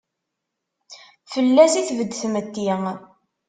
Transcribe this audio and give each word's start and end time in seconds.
Fell-as 1.31 1.73
i 1.75 1.81
tbed 1.87 2.11
tmetti. 2.13 2.69